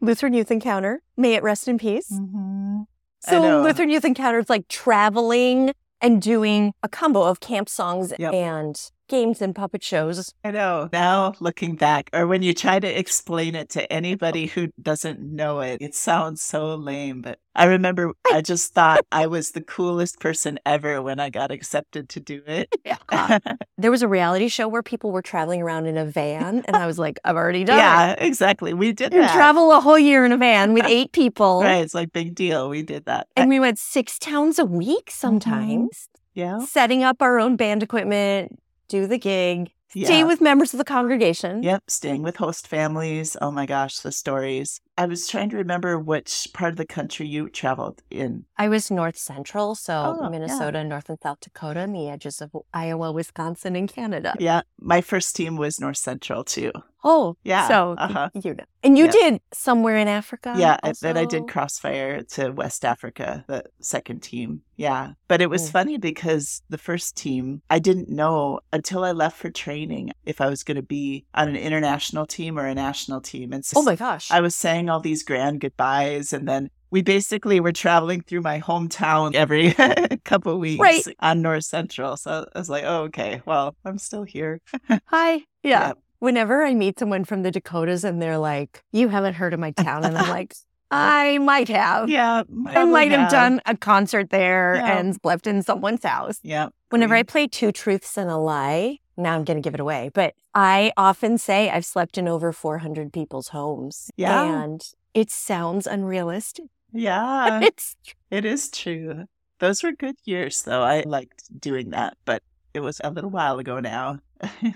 Lutheran 0.00 0.32
Youth 0.32 0.50
Encounter. 0.50 1.02
May 1.14 1.34
it 1.34 1.42
rest 1.42 1.68
in 1.68 1.76
peace. 1.76 2.10
Mm-hmm. 2.10 2.82
So 3.20 3.60
Lutheran 3.62 3.90
Youth 3.90 4.06
Encounter 4.06 4.38
is 4.38 4.48
like 4.48 4.66
traveling 4.68 5.72
and 6.00 6.22
doing 6.22 6.72
a 6.82 6.88
combo 6.88 7.22
of 7.22 7.40
camp 7.40 7.68
songs 7.68 8.14
yep. 8.18 8.32
and 8.32 8.80
games 9.08 9.42
and 9.42 9.54
puppet 9.54 9.82
shows. 9.82 10.34
I 10.44 10.50
know. 10.50 10.88
Now 10.92 11.34
looking 11.40 11.76
back, 11.76 12.10
or 12.12 12.26
when 12.26 12.42
you 12.42 12.54
try 12.54 12.78
to 12.78 12.98
explain 12.98 13.54
it 13.54 13.68
to 13.70 13.90
anybody 13.92 14.46
who 14.46 14.68
doesn't 14.80 15.20
know 15.20 15.60
it, 15.60 15.80
it 15.80 15.94
sounds 15.94 16.42
so 16.42 16.74
lame. 16.74 17.22
But 17.22 17.38
I 17.54 17.64
remember 17.64 18.12
I 18.32 18.42
just 18.42 18.74
thought 18.74 19.00
I 19.10 19.26
was 19.26 19.52
the 19.52 19.62
coolest 19.62 20.20
person 20.20 20.58
ever 20.66 21.00
when 21.00 21.18
I 21.18 21.30
got 21.30 21.50
accepted 21.50 22.08
to 22.10 22.20
do 22.20 22.42
it. 22.46 22.68
Yeah. 22.86 23.38
there 23.78 23.90
was 23.90 24.02
a 24.02 24.08
reality 24.08 24.46
show 24.46 24.68
where 24.68 24.82
people 24.82 25.10
were 25.10 25.22
traveling 25.22 25.60
around 25.60 25.86
in 25.86 25.96
a 25.96 26.04
van, 26.04 26.62
and 26.66 26.76
I 26.76 26.86
was 26.86 27.00
like, 27.00 27.18
I've 27.24 27.34
already 27.34 27.64
done 27.64 27.78
yeah, 27.78 28.12
it. 28.12 28.18
Yeah, 28.20 28.26
exactly. 28.26 28.74
We 28.74 28.92
did 28.92 29.12
you 29.12 29.22
that. 29.22 29.34
travel 29.34 29.72
a 29.72 29.80
whole 29.80 29.98
year 29.98 30.24
in 30.24 30.30
a 30.30 30.36
van 30.36 30.72
with 30.72 30.84
eight 30.86 31.10
people. 31.10 31.62
right. 31.62 31.78
It's 31.78 31.94
like 31.94 32.12
big 32.12 32.36
deal. 32.36 32.68
We 32.68 32.82
did 32.82 33.06
that. 33.06 33.26
And 33.34 33.48
we 33.48 33.58
went 33.58 33.80
six 33.80 34.20
towns 34.20 34.60
a 34.60 34.64
week 34.64 35.10
sometimes. 35.10 35.88
Mm-hmm. 35.90 36.40
Yeah. 36.40 36.58
Setting 36.60 37.02
up 37.02 37.22
our 37.22 37.40
own 37.40 37.56
band 37.56 37.82
equipment, 37.82 38.60
do 38.88 39.06
the 39.06 39.18
gig, 39.18 39.70
yeah. 39.94 40.06
stay 40.06 40.24
with 40.24 40.40
members 40.40 40.74
of 40.74 40.78
the 40.78 40.84
congregation. 40.84 41.62
Yep, 41.62 41.84
staying 41.88 42.22
with 42.22 42.36
host 42.36 42.66
families. 42.66 43.36
Oh 43.40 43.50
my 43.50 43.66
gosh, 43.66 43.98
the 43.98 44.12
stories. 44.12 44.80
I 44.98 45.06
was 45.06 45.28
trying 45.28 45.50
to 45.50 45.56
remember 45.56 45.98
which 45.98 46.48
part 46.54 46.70
of 46.70 46.76
the 46.76 46.86
country 46.86 47.26
you 47.26 47.50
traveled 47.50 48.02
in. 48.10 48.46
I 48.56 48.68
was 48.68 48.90
north 48.90 49.18
central, 49.18 49.74
so 49.74 50.18
oh, 50.20 50.30
Minnesota, 50.30 50.78
yeah. 50.78 50.84
North 50.84 51.10
and 51.10 51.18
South 51.22 51.40
Dakota, 51.40 51.80
and 51.80 51.94
the 51.94 52.08
edges 52.08 52.40
of 52.40 52.56
Iowa, 52.72 53.12
Wisconsin, 53.12 53.76
and 53.76 53.92
Canada. 53.92 54.34
Yeah, 54.38 54.62
my 54.80 55.02
first 55.02 55.36
team 55.36 55.56
was 55.56 55.78
north 55.78 55.98
central 55.98 56.44
too. 56.44 56.72
Oh, 57.04 57.36
yeah. 57.44 57.68
So 57.68 57.94
uh-huh. 57.98 58.30
you 58.34 58.54
know, 58.54 58.64
and 58.82 58.96
you 58.96 59.04
yep. 59.04 59.12
did 59.12 59.40
somewhere 59.52 59.96
in 59.96 60.08
Africa. 60.08 60.54
Yeah, 60.56 60.78
also? 60.82 61.06
then 61.06 61.16
I 61.16 61.26
did 61.26 61.46
Crossfire 61.46 62.22
to 62.30 62.50
West 62.50 62.84
Africa, 62.84 63.44
the 63.46 63.64
second 63.80 64.22
team. 64.22 64.62
Yeah, 64.76 65.12
but 65.28 65.40
it 65.40 65.50
was 65.50 65.68
mm. 65.68 65.72
funny 65.72 65.98
because 65.98 66.62
the 66.68 66.78
first 66.78 67.16
team 67.16 67.62
I 67.68 67.78
didn't 67.78 68.08
know 68.08 68.60
until 68.72 69.04
I 69.04 69.12
left 69.12 69.36
for 69.36 69.50
training 69.50 69.75
if 70.24 70.40
I 70.40 70.48
was 70.48 70.62
going 70.62 70.76
to 70.76 70.82
be 70.82 71.24
on 71.34 71.48
an 71.48 71.56
international 71.56 72.26
team 72.26 72.58
or 72.58 72.66
a 72.66 72.74
national 72.74 73.20
team. 73.20 73.52
And 73.52 73.64
so 73.64 73.80
oh 73.80 73.82
my 73.82 73.96
gosh, 73.96 74.30
I 74.30 74.40
was 74.40 74.56
saying 74.56 74.88
all 74.88 75.00
these 75.00 75.22
grand 75.22 75.60
goodbyes, 75.60 76.32
and 76.32 76.48
then 76.48 76.70
we 76.90 77.02
basically 77.02 77.60
were 77.60 77.72
traveling 77.72 78.22
through 78.22 78.42
my 78.42 78.60
hometown 78.60 79.34
every 79.34 79.74
couple 80.24 80.58
weeks 80.58 80.80
right. 80.80 81.04
on 81.20 81.42
North 81.42 81.64
Central. 81.64 82.16
So 82.16 82.46
I 82.54 82.58
was 82.58 82.70
like, 82.70 82.84
oh, 82.86 83.04
okay, 83.04 83.42
well, 83.44 83.74
I'm 83.84 83.98
still 83.98 84.22
here. 84.22 84.60
Hi. 85.06 85.42
Yeah. 85.62 85.92
Whenever 86.20 86.64
I 86.64 86.74
meet 86.74 86.98
someone 86.98 87.24
from 87.24 87.42
the 87.42 87.50
Dakotas 87.50 88.04
and 88.04 88.22
they're 88.22 88.38
like, 88.38 88.82
you 88.92 89.08
haven't 89.08 89.34
heard 89.34 89.52
of 89.52 89.60
my 89.60 89.72
town. 89.72 90.04
And 90.04 90.16
I'm 90.16 90.28
like, 90.30 90.54
I 90.90 91.38
might 91.38 91.68
have. 91.68 92.08
Yeah. 92.08 92.44
I 92.66 92.84
might 92.84 93.10
have. 93.10 93.20
have. 93.20 93.30
done 93.30 93.60
a 93.66 93.76
concert 93.76 94.30
there 94.30 94.76
yeah. 94.76 94.98
and 94.98 95.18
slept 95.20 95.46
in 95.46 95.62
someone's 95.62 96.04
house. 96.04 96.38
Yeah. 96.42 96.68
Whenever 96.90 97.14
I 97.14 97.24
play 97.24 97.48
Two 97.48 97.72
Truths 97.72 98.16
and 98.16 98.30
a 98.30 98.36
Lie, 98.36 98.98
now 99.16 99.34
I'm 99.34 99.44
going 99.44 99.56
to 99.56 99.62
give 99.62 99.74
it 99.74 99.80
away, 99.80 100.10
but 100.12 100.34
I 100.54 100.92
often 100.96 101.38
say 101.38 101.70
I've 101.70 101.84
slept 101.84 102.18
in 102.18 102.28
over 102.28 102.52
400 102.52 103.12
people's 103.12 103.48
homes. 103.48 104.10
Yeah. 104.16 104.62
And 104.62 104.82
it 105.14 105.30
sounds 105.30 105.86
unrealistic. 105.86 106.66
Yeah. 106.92 107.60
it's 107.62 107.96
it 108.30 108.44
is 108.44 108.70
true. 108.70 109.24
Those 109.58 109.82
were 109.82 109.92
good 109.92 110.16
years 110.24 110.62
though. 110.62 110.82
I 110.82 111.02
liked 111.06 111.60
doing 111.60 111.90
that, 111.90 112.16
but 112.24 112.42
it 112.76 112.80
was 112.82 113.00
a 113.02 113.10
little 113.10 113.30
while 113.30 113.58
ago 113.58 113.80
now. 113.80 114.20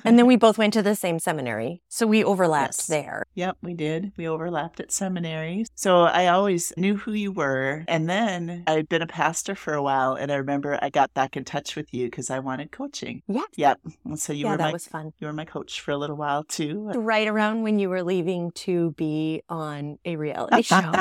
and 0.05 0.19
then 0.19 0.27
we 0.27 0.37
both 0.37 0.57
went 0.57 0.73
to 0.73 0.83
the 0.83 0.97
same 0.97 1.19
seminary. 1.19 1.83
So 1.89 2.07
we 2.07 2.25
overlapped 2.25 2.79
yes. 2.79 2.87
there. 2.87 3.25
Yep, 3.35 3.59
we 3.63 3.75
did. 3.75 4.13
We 4.17 4.27
overlapped 4.27 4.81
at 4.81 4.91
seminary. 4.91 5.67
So 5.75 6.03
I 6.03 6.29
always 6.29 6.73
knew 6.77 6.97
who 6.97 7.13
you 7.13 7.31
were. 7.31 7.85
And 7.87 8.09
then 8.09 8.65
I'd 8.67 8.89
been 8.89 9.03
a 9.03 9.07
pastor 9.07 9.55
for 9.55 9.75
a 9.75 9.83
while. 9.83 10.15
And 10.15 10.33
I 10.33 10.37
remember 10.37 10.79
I 10.81 10.89
got 10.89 11.13
back 11.13 11.37
in 11.37 11.45
touch 11.45 11.77
with 11.77 11.93
you 11.93 12.07
because 12.07 12.31
I 12.31 12.39
wanted 12.39 12.73
coaching. 12.73 13.23
Yeah. 13.29 13.45
Yep. 13.57 13.81
And 14.07 14.19
so 14.19 14.33
you 14.33 14.47
yeah, 14.47 14.53
were 14.53 14.57
that 14.57 14.65
my, 14.65 14.73
was 14.73 14.87
fun. 14.87 15.13
You 15.19 15.27
were 15.27 15.33
my 15.33 15.45
coach 15.45 15.81
for 15.81 15.93
a 15.93 15.99
little 15.99 16.17
while 16.17 16.45
too. 16.45 16.91
Right 16.95 17.29
around 17.29 17.63
when 17.63 17.79
you 17.79 17.91
were 17.91 18.03
leaving 18.03 18.53
to 18.53 18.93
be 18.93 19.43
on 19.49 19.99
a 20.05 20.17
reality 20.17 20.63
show. 20.63 20.93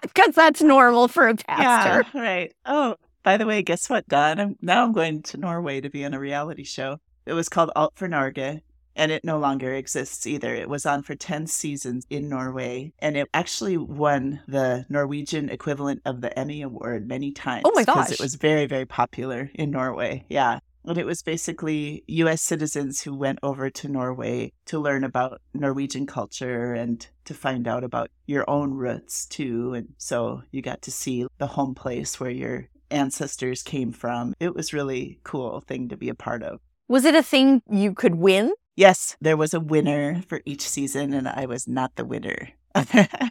Because 0.00 0.34
that's 0.34 0.62
normal 0.62 1.08
for 1.08 1.28
a 1.28 1.34
pastor. 1.34 2.08
Yeah, 2.14 2.22
right. 2.22 2.54
Oh, 2.64 2.96
by 3.22 3.36
the 3.36 3.46
way, 3.46 3.62
guess 3.62 3.90
what, 3.90 4.08
Dawn? 4.08 4.40
I'm, 4.40 4.56
now 4.60 4.84
I'm 4.84 4.92
going 4.92 5.22
to 5.22 5.36
Norway 5.36 5.80
to 5.80 5.90
be 5.90 6.04
on 6.04 6.14
a 6.14 6.20
reality 6.20 6.64
show. 6.64 6.98
It 7.26 7.32
was 7.32 7.48
called 7.48 7.70
Alt 7.76 7.92
for 7.96 8.08
Norge, 8.08 8.62
and 8.96 9.12
it 9.12 9.24
no 9.24 9.38
longer 9.38 9.74
exists 9.74 10.26
either. 10.26 10.54
It 10.54 10.68
was 10.68 10.86
on 10.86 11.02
for 11.02 11.14
10 11.14 11.46
seasons 11.46 12.06
in 12.10 12.28
Norway, 12.28 12.92
and 12.98 13.16
it 13.16 13.28
actually 13.32 13.76
won 13.76 14.40
the 14.48 14.86
Norwegian 14.88 15.48
equivalent 15.48 16.02
of 16.04 16.20
the 16.20 16.36
Emmy 16.38 16.62
Award 16.62 17.06
many 17.06 17.32
times. 17.32 17.62
Oh 17.64 17.72
my 17.74 17.84
gosh. 17.84 18.06
Because 18.08 18.12
it 18.12 18.20
was 18.20 18.34
very, 18.34 18.66
very 18.66 18.86
popular 18.86 19.50
in 19.54 19.70
Norway. 19.70 20.24
Yeah. 20.28 20.60
And 20.84 20.96
it 20.96 21.04
was 21.04 21.22
basically 21.22 22.04
US 22.06 22.40
citizens 22.40 23.02
who 23.02 23.14
went 23.14 23.38
over 23.42 23.68
to 23.68 23.88
Norway 23.88 24.52
to 24.64 24.78
learn 24.78 25.04
about 25.04 25.42
Norwegian 25.52 26.06
culture 26.06 26.72
and 26.72 27.06
to 27.26 27.34
find 27.34 27.68
out 27.68 27.84
about 27.84 28.10
your 28.26 28.48
own 28.48 28.72
roots 28.72 29.26
too. 29.26 29.74
And 29.74 29.90
so 29.98 30.42
you 30.50 30.62
got 30.62 30.80
to 30.82 30.90
see 30.90 31.26
the 31.36 31.48
home 31.48 31.74
place 31.74 32.18
where 32.18 32.30
your 32.30 32.68
ancestors 32.90 33.62
came 33.62 33.92
from. 33.92 34.34
It 34.40 34.54
was 34.54 34.72
really 34.72 35.18
cool 35.24 35.60
thing 35.60 35.88
to 35.88 35.96
be 35.96 36.08
a 36.08 36.14
part 36.14 36.42
of. 36.42 36.60
Was 36.88 37.04
it 37.04 37.14
a 37.14 37.22
thing 37.22 37.62
you 37.70 37.94
could 37.94 38.16
win? 38.16 38.52
Yes, 38.76 39.16
there 39.20 39.36
was 39.36 39.54
a 39.54 39.60
winner 39.60 40.22
for 40.26 40.40
each 40.44 40.62
season, 40.68 41.12
and 41.12 41.28
I 41.28 41.46
was 41.46 41.68
not 41.68 41.96
the 41.96 42.04
winner. 42.04 42.50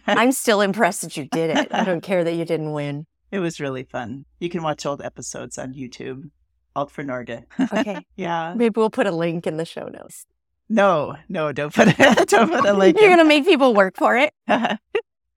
I'm 0.08 0.32
still 0.32 0.62
impressed 0.62 1.01
that 1.01 1.18
you 1.18 1.25
did 1.25 1.58
it. 1.58 1.68
I 1.72 1.84
don't 1.84 2.01
care 2.01 2.24
that 2.24 2.34
you 2.34 2.46
didn't 2.46 2.74
win. 2.74 3.06
It 3.32 3.38
was 3.38 3.60
really 3.60 3.84
fun. 3.84 4.25
You 4.39 4.50
can 4.50 4.63
watch 4.63 4.88
old 4.88 5.04
episodes 5.04 5.60
on 5.60 5.75
YouTube. 5.75 6.32
Alt 6.75 6.89
for 6.89 7.04
Norge. 7.04 7.44
Okay. 7.60 8.04
yeah. 8.16 8.56
Maybe 8.58 8.74
we'll 8.75 8.89
put 8.89 9.06
a 9.06 9.12
link 9.12 9.46
in 9.46 9.58
the 9.58 9.66
show 9.66 9.88
notes. 9.88 10.25
No, 10.68 11.16
no, 11.30 11.51
don't 11.51 11.72
put 11.72 11.89
it, 11.89 12.28
don't 12.30 12.50
put 12.50 12.66
a 12.66 12.74
link. 12.74 13.00
You're 13.00 13.12
gonna 13.12 13.25
make 13.25 13.46
people 13.46 13.75
work 13.75 13.98
for 13.98 14.18
it. 14.18 14.34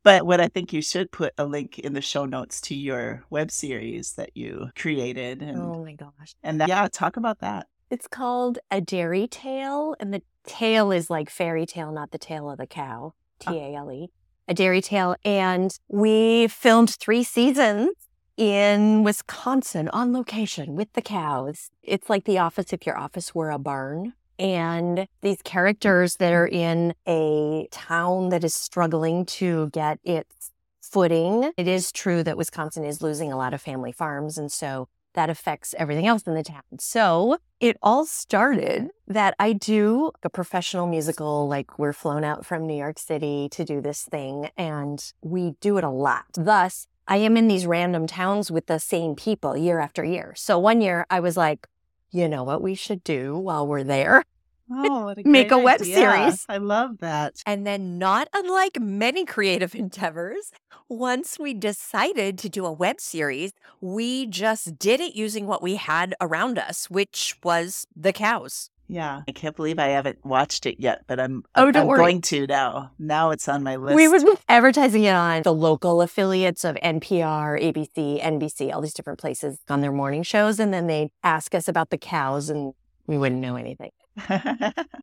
But 0.05 0.27
what 0.27 0.41
I 0.41 0.49
think 0.49 0.73
you 0.73 0.83
should 0.83 1.11
put 1.13 1.33
a 1.39 1.45
link 1.45 1.79
in 1.79 1.93
the 1.93 2.01
show 2.01 2.25
notes 2.25 2.61
to 2.63 2.75
your 2.75 3.25
web 3.31 3.51
series 3.51 4.15
that 4.15 4.37
you 4.37 4.71
created. 4.77 5.43
And, 5.43 5.59
Oh 5.59 5.85
my 5.85 5.95
gosh. 5.95 6.35
and 6.43 6.61
that, 6.61 6.69
yeah, 6.69 6.89
talk 6.91 7.17
about 7.17 7.39
that. 7.39 7.67
It's 7.91 8.09
called 8.09 8.59
A 8.71 8.81
Dairy 8.81 9.29
Tale, 9.29 9.95
and 10.01 10.13
the 10.15 10.23
tale 10.45 10.91
is 10.91 11.11
like 11.11 11.29
fairy 11.31 11.67
tale, 11.67 11.93
not 11.93 12.11
the 12.11 12.19
tail 12.19 12.51
of 12.51 12.59
the 12.59 12.67
cow. 12.67 13.13
Uh 13.47 13.53
T 13.53 13.59
A 13.59 13.75
L 13.77 13.93
E. 13.93 14.11
A 14.49 14.55
Dairy 14.55 14.81
Tale. 14.81 15.15
And 15.25 15.77
we 15.89 16.49
filmed 16.49 16.91
three 16.91 17.23
seasons 17.23 17.91
in 18.37 19.05
Wisconsin 19.05 19.89
on 19.91 20.13
location 20.13 20.75
with 20.75 20.93
the 20.95 21.03
cows. 21.03 21.71
It's 21.83 22.09
like 22.11 22.25
The 22.25 22.39
Office 22.39 22.73
if 22.73 22.87
your 22.87 22.99
office 22.99 23.35
were 23.35 23.51
a 23.51 23.59
barn. 23.59 24.15
And 24.39 25.07
these 25.21 25.39
characters 25.45 26.17
that 26.17 26.33
are 26.33 26.47
in 26.47 26.95
a 27.07 27.69
town 27.71 28.31
that 28.31 28.45
is 28.45 28.55
struggling 28.55 29.27
to 29.27 29.71
get 29.73 29.99
its 30.05 30.51
footing. 30.81 31.53
It 31.57 31.69
is 31.69 31.93
true 31.93 32.23
that 32.23 32.37
Wisconsin 32.37 32.85
is 32.85 33.01
losing 33.01 33.33
a 33.33 33.37
lot 33.37 33.55
of 33.55 33.63
family 33.63 33.93
farms. 33.93 34.37
And 34.37 34.53
so 34.53 34.89
that 35.15 35.31
affects 35.31 35.75
everything 35.79 36.07
else 36.07 36.23
in 36.23 36.35
the 36.35 36.43
town. 36.43 36.63
So 36.79 37.39
it 37.61 37.77
all 37.83 38.05
started 38.07 38.91
that 39.07 39.35
I 39.39 39.53
do 39.53 40.13
a 40.23 40.31
professional 40.31 40.87
musical, 40.87 41.49
like 41.49 41.79
we're 41.79 41.93
flown 41.93 42.25
out 42.25 42.45
from 42.45 42.67
New 42.67 42.77
York 42.77 42.99
City 42.99 43.49
to 43.53 43.65
do 43.65 43.81
this 43.81 44.05
thing, 44.05 44.51
and 44.57 45.13
we 45.23 45.55
do 45.61 45.77
it 45.77 45.85
a 45.85 45.91
lot. 45.91 46.25
Thus, 46.35 46.87
I 47.07 47.19
am 47.19 47.37
in 47.37 47.49
these 47.49 47.67
random 47.67 48.07
towns 48.07 48.51
with 48.51 48.67
the 48.67 48.79
same 48.79 49.15
people 49.15 49.57
year 49.57 49.81
after 49.81 50.05
year. 50.05 50.35
So 50.37 50.59
one 50.59 50.81
year 50.81 51.07
I 51.11 51.21
was 51.21 51.37
like, 51.37 51.67
you 52.13 52.29
know 52.29 52.45
what 52.45 52.63
we 52.63 52.75
should 52.75 53.03
do 53.03 53.37
while 53.37 53.67
we're 53.67 53.85
there? 53.85 54.23
Oh, 54.75 55.05
what 55.05 55.19
a 55.19 55.29
Make 55.29 55.51
a 55.51 55.59
web 55.59 55.83
idea. 55.83 55.95
series. 55.95 56.47
I 56.49 56.57
love 56.57 56.99
that. 57.01 57.43
And 57.45 57.67
then, 57.67 57.99
not 57.99 58.29
unlike 58.33 58.81
many 58.81 59.27
creative 59.27 59.75
endeavors, 59.85 60.51
once 60.89 61.39
we 61.39 61.53
decided 61.53 62.39
to 62.39 62.49
do 62.49 62.65
a 62.65 62.73
web 62.73 62.99
series, 62.99 63.53
we 63.83 64.25
just 64.25 64.79
did 64.79 65.01
it 65.01 65.15
using 65.15 65.47
what 65.47 65.63
we 65.63 65.77
had 65.77 66.15
around 66.23 66.59
us, 66.59 66.89
which 66.89 67.37
was 67.45 67.87
the 67.95 68.15
cows. 68.15 68.71
Yeah. 68.93 69.23
I 69.27 69.33
can't 69.33 69.57
believe 69.57 69.79
I 69.79 69.89
haven't 69.89 70.25
watched 70.25 70.67
it 70.67 70.77
yet, 70.79 71.03
but 71.07 71.19
I'm, 71.19 71.45
Oh, 71.55 71.67
I'm 71.67 71.73
don't 71.73 71.87
worry. 71.87 71.99
going 71.99 72.21
to 72.23 72.47
now. 72.47 72.93
Now 72.99 73.31
it's 73.31 73.49
on 73.49 73.63
my 73.63 73.77
list. 73.77 73.97
We 73.97 74.07
were 74.07 74.19
advertising 74.49 75.05
it 75.05 75.15
on 75.15 75.43
the 75.43 75.55
local 75.55 76.03
affiliates 76.03 76.65
of 76.65 76.77
NPR, 76.77 77.61
ABC, 77.61 78.23
NBC, 78.23 78.73
all 78.73 78.81
these 78.83 78.95
different 78.95 79.19
places 79.19 79.59
on 79.69 79.81
their 79.81 79.93
morning 79.93 80.23
shows. 80.23 80.61
And 80.61 80.73
then 80.75 80.87
they'd 80.89 81.11
ask 81.25 81.55
us 81.55 81.69
about 81.69 81.91
the 81.91 81.99
cows, 81.99 82.51
and 82.51 82.75
we 83.07 83.17
wouldn't 83.17 83.41
know 83.41 83.57
anything. 83.57 83.91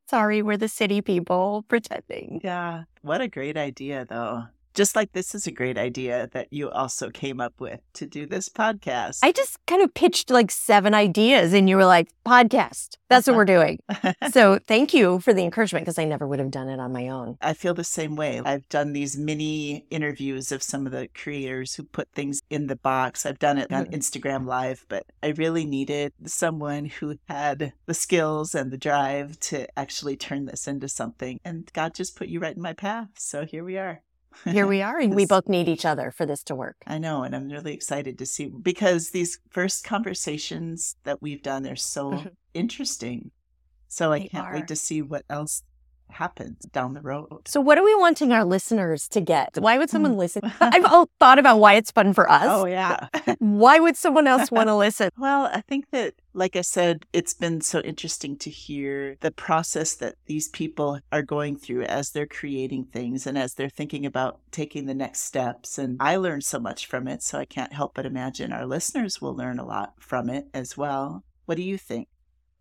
Sorry, 0.10 0.42
we're 0.42 0.58
the 0.58 0.68
city 0.68 1.02
people 1.02 1.66
pretending. 1.68 2.42
yeah. 2.44 2.84
What 3.02 3.22
a 3.22 3.28
great 3.28 3.58
idea, 3.58 4.06
though. 4.08 4.44
Just 4.74 4.96
like 4.96 5.12
this 5.14 5.34
is 5.36 5.48
a 5.48 5.52
great 5.52 5.78
idea 5.78 6.30
that 6.34 6.48
you 6.52 6.70
also 6.70 7.10
came 7.10 7.42
up 7.42 7.54
with 7.60 7.82
to 7.94 8.06
do 8.06 8.26
this 8.26 8.50
podcast. 8.50 9.20
I 9.24 9.32
just 9.32 9.58
kind 9.66 9.82
of 9.82 9.94
pitched 9.94 10.30
like 10.30 10.52
seven 10.52 10.94
ideas, 10.94 11.54
and 11.54 11.70
you 11.70 11.76
were 11.76 11.86
like, 11.86 12.10
podcast. 12.26 12.98
That's 13.10 13.26
what 13.26 13.36
we're 13.36 13.46
doing. 13.46 13.80
so 14.32 14.60
thank 14.68 14.94
you 14.94 15.20
for 15.20 15.34
the 15.34 15.44
encouragement 15.44 15.84
because 15.86 15.98
I 15.98 16.06
never 16.06 16.28
would 16.28 16.38
have 16.40 16.52
done 16.52 16.70
it 16.70 16.80
on 16.80 16.94
my 16.94 17.08
own. 17.08 17.38
I 17.42 17.54
feel 17.54 17.74
the 17.74 17.84
same 17.84 18.16
way. 18.16 18.40
I've 18.46 18.70
done 18.70 18.94
these 18.94 19.18
mini 19.18 19.86
interviews 19.90 20.52
of 20.52 20.62
some 20.62 20.86
of 20.86 20.92
the 20.92 21.08
creators 21.16 21.74
who 21.74 21.84
put 21.84 22.08
things 22.14 22.42
in 22.52 22.68
the 22.68 22.76
box. 22.76 23.26
I've 23.26 23.40
done 23.40 23.58
it 23.58 23.74
on 23.74 23.88
Mhm. 23.88 23.94
Instagram 23.96 24.46
Live, 24.46 24.86
but 24.90 25.06
I 25.24 25.30
really 25.30 25.66
needed 25.66 26.14
someone 26.26 26.86
who 26.86 27.18
had 27.28 27.74
the 27.88 27.94
skills 27.96 28.54
and 28.54 28.72
the 28.72 28.78
drive 28.78 29.40
to 29.40 29.68
actually 29.78 30.16
turn 30.16 30.46
this 30.46 30.68
into 30.68 30.88
something. 30.88 31.40
And 31.44 31.70
God 31.74 31.96
just 31.96 32.16
put 32.16 32.28
you 32.28 32.40
right 32.40 32.56
in 32.56 32.62
my 32.62 32.74
path. 32.74 33.10
So 33.18 33.46
here 33.46 33.64
we 33.64 33.78
are. 33.78 34.04
Here 34.50 34.68
we 34.68 34.82
are, 34.82 35.00
and 35.00 35.16
we 35.16 35.26
both 35.26 35.48
need 35.48 35.68
each 35.70 35.86
other 35.86 36.12
for 36.12 36.26
this 36.26 36.44
to 36.46 36.56
work. 36.56 36.78
I 36.88 36.98
know, 36.98 37.24
and 37.24 37.36
I'm 37.36 37.50
really 37.50 37.74
excited 37.74 38.18
to 38.18 38.26
see 38.26 38.48
because 38.48 39.12
these 39.12 39.40
first 39.50 39.84
conversations 39.84 40.96
that 41.04 41.22
we've 41.22 41.42
done—they're 41.42 41.76
so 41.76 42.12
Mhm. 42.12 42.36
interesting. 42.54 43.32
So 43.90 44.12
I 44.14 44.20
They 44.20 44.28
can't 44.30 44.48
are. 44.48 44.52
wait 44.52 44.68
to 44.70 44.76
see 44.76 45.02
what 45.02 45.26
else 45.30 45.64
happens 46.12 46.66
down 46.72 46.94
the 46.94 47.02
road. 47.02 47.48
So, 47.48 47.62
what 47.62 47.78
are 47.78 47.84
we 47.84 47.96
wanting 47.96 48.32
our 48.32 48.44
listeners 48.44 49.08
to 49.10 49.22
get? 49.22 49.58
Why 49.58 49.78
would 49.78 49.90
someone 49.90 50.18
listen? 50.24 50.52
I've 50.60 50.86
all 50.86 51.10
thought 51.20 51.40
about 51.40 51.58
why 51.58 51.76
it's 51.76 51.92
fun 51.92 52.14
for 52.14 52.30
us. 52.30 52.46
Oh, 52.46 52.66
yeah. 52.66 53.08
Why 53.40 53.80
would 53.80 53.96
someone 53.96 54.28
else 54.28 54.52
want 54.52 54.68
to 54.68 54.76
listen? 54.76 55.10
Well, 55.18 55.50
I 55.54 55.62
think 55.62 55.92
that, 55.92 56.16
like 56.34 56.56
I 56.56 56.62
said, 56.62 57.06
it's 57.14 57.34
been 57.34 57.62
so 57.62 57.80
interesting 57.82 58.38
to 58.38 58.50
hear 58.50 59.18
the 59.22 59.32
process 59.32 59.96
that 59.96 60.16
these 60.26 60.50
people 60.50 61.00
are 61.12 61.22
going 61.22 61.56
through 61.56 61.84
as 61.84 62.12
they're 62.12 62.28
creating 62.28 62.86
things 62.86 63.26
and 63.26 63.38
as 63.38 63.54
they're 63.54 63.70
thinking 63.70 64.06
about 64.06 64.40
taking 64.52 64.86
the 64.86 64.94
next 64.94 65.22
steps. 65.22 65.78
And 65.78 65.98
I 66.00 66.16
learned 66.16 66.44
so 66.44 66.60
much 66.60 66.86
from 66.86 67.08
it. 67.08 67.24
So 67.24 67.38
I 67.38 67.46
can't 67.46 67.74
help 67.74 67.94
but 67.94 68.06
imagine 68.06 68.52
our 68.52 68.66
listeners 68.66 69.22
will 69.22 69.36
learn 69.36 69.60
a 69.60 69.66
lot 69.66 69.94
from 70.00 70.30
it 70.30 70.48
as 70.54 70.78
well. 70.78 71.24
What 71.46 71.56
do 71.56 71.64
you 71.64 71.78
think? 71.78 72.08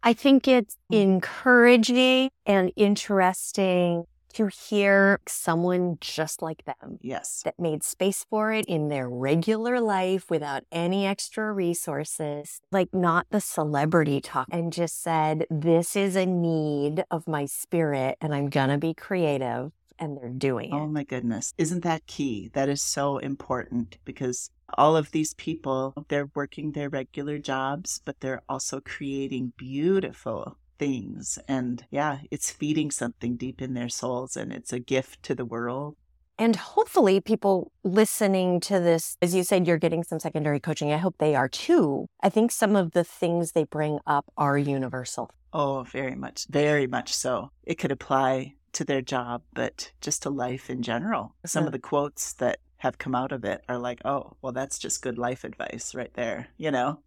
I 0.02 0.12
think 0.12 0.47
it's 0.47 0.76
Mm. 0.93 1.02
encouraging 1.02 2.31
and 2.47 2.73
interesting 2.76 4.05
to 4.35 4.47
hear 4.49 5.19
someone 5.26 5.97
just 6.00 6.43
like 6.43 6.64
them 6.64 6.99
Yes. 7.00 7.43
that 7.45 7.59
made 7.59 7.83
space 7.83 8.25
for 8.31 8.52
it 8.52 8.67
in 8.67 8.88
their 8.88 9.09
regular 9.09 9.81
life 9.81 10.31
without 10.31 10.62
any 10.71 11.07
extra 11.07 11.52
resources, 11.52 12.61
like 12.71 12.93
not 12.93 13.26
the 13.31 13.40
celebrity 13.40 14.21
talk, 14.21 14.47
and 14.50 14.73
just 14.73 15.02
said, 15.02 15.47
This 15.50 15.97
is 15.97 16.14
a 16.14 16.26
need 16.26 17.05
of 17.11 17.26
my 17.26 17.47
spirit, 17.47 18.19
and 18.21 18.35
I'm 18.35 18.49
going 18.50 18.69
to 18.69 18.78
be 18.78 18.95
creative. 18.95 19.73
And 19.99 20.17
they're 20.17 20.31
doing 20.31 20.71
oh 20.73 20.76
it. 20.76 20.81
Oh 20.81 20.87
my 20.87 21.05
goodness. 21.05 21.52
Isn't 21.59 21.83
that 21.83 22.07
key? 22.07 22.50
That 22.55 22.69
is 22.69 22.83
so 22.83 23.19
important 23.19 23.99
because 24.05 24.50
all 24.76 24.97
of 24.97 25.11
these 25.11 25.35
people, 25.35 25.95
they're 26.09 26.31
working 26.35 26.73
their 26.73 26.88
regular 26.88 27.38
jobs, 27.38 28.00
but 28.05 28.21
they're 28.21 28.43
also 28.49 28.81
creating 28.81 29.52
beautiful 29.57 30.59
things. 30.78 31.38
And 31.49 31.85
yeah, 31.90 32.19
it's 32.31 32.50
feeding 32.50 32.90
something 32.90 33.37
deep 33.37 33.61
in 33.61 33.75
their 33.75 33.88
souls 33.88 34.37
and 34.37 34.52
it's 34.52 34.73
a 34.73 34.78
gift 34.78 35.23
to 35.25 35.35
the 35.35 35.45
world. 35.45 35.97
And 36.40 36.55
hopefully, 36.55 37.21
people 37.21 37.73
listening 37.83 38.61
to 38.61 38.78
this, 38.78 39.17
as 39.21 39.35
you 39.35 39.43
said, 39.43 39.67
you're 39.67 39.76
getting 39.76 40.05
some 40.05 40.21
secondary 40.21 40.61
coaching. 40.61 40.93
I 40.93 40.97
hope 40.99 41.17
they 41.19 41.35
are 41.35 41.49
too. 41.49 42.07
I 42.23 42.28
think 42.28 42.52
some 42.52 42.76
of 42.76 42.93
the 42.93 43.02
things 43.02 43.52
they 43.52 43.64
bring 43.64 43.99
up 44.07 44.25
are 44.37 44.57
universal. 44.57 45.33
Oh, 45.52 45.83
very 45.83 46.14
much, 46.14 46.47
very 46.49 46.87
much 46.87 47.12
so. 47.12 47.50
It 47.64 47.75
could 47.75 47.90
apply 47.90 48.55
to 48.78 48.85
their 48.85 49.02
job, 49.02 49.42
but 49.54 49.92
just 50.00 50.23
to 50.23 50.30
life 50.30 50.70
in 50.70 50.82
general. 50.82 51.35
Some 51.44 51.64
Mhm. 51.64 51.66
of 51.66 51.73
the 51.73 51.78
quotes 51.78 52.32
that 52.35 52.58
have 52.78 52.97
come 52.99 53.14
out 53.14 53.32
of 53.32 53.44
it 53.44 53.64
are 53.68 53.78
like, 53.78 54.00
oh, 54.04 54.37
well, 54.40 54.52
that's 54.52 54.78
just 54.78 55.02
good 55.02 55.18
life 55.18 55.42
advice 55.44 55.94
right 55.94 56.12
there, 56.14 56.49
you 56.56 56.70
know? 56.70 57.00